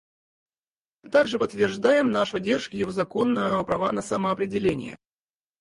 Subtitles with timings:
[1.03, 4.97] Мы также подтверждаем нашу поддержку его законного права на самоопределение.